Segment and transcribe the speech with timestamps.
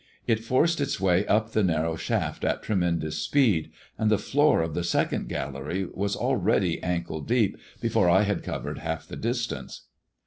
[0.25, 3.69] It forced its way up the narrow laft at tremendous speed,
[3.99, 8.79] and the floor of the second illery was already ankle deep before I had covered
[8.79, 9.83] half le distance.